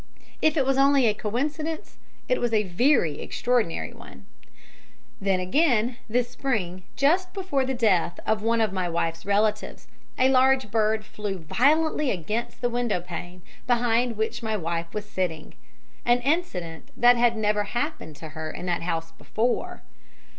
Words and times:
If 0.41 0.57
it 0.57 0.65
was 0.65 0.79
only 0.79 1.05
a 1.05 1.13
coincidence, 1.13 1.99
it 2.27 2.41
was 2.41 2.53
a 2.53 2.63
very 2.63 3.21
extraordinary 3.21 3.93
one. 3.93 4.25
Then 5.21 5.39
again, 5.39 5.97
this 6.09 6.27
spring, 6.31 6.85
just 6.95 7.35
before 7.35 7.65
the 7.65 7.75
death 7.75 8.19
of 8.25 8.41
one 8.41 8.61
of 8.61 8.73
my 8.73 8.89
wife's 8.89 9.27
relatives, 9.27 9.87
a 10.17 10.29
large 10.29 10.71
bird 10.71 11.05
flew 11.05 11.37
violently 11.37 12.09
against 12.09 12.61
the 12.61 12.67
window 12.69 12.99
pane 12.99 13.43
behind 13.67 14.17
which 14.17 14.41
my 14.41 14.57
wife 14.57 14.91
was 14.91 15.07
sitting 15.07 15.53
an 16.03 16.17
incident 16.21 16.89
that 16.97 17.15
had 17.15 17.37
never 17.37 17.65
happened 17.65 18.15
to 18.15 18.29
her 18.29 18.49
in 18.49 18.65
that 18.65 18.81
house 18.81 19.11
before. 19.11 19.83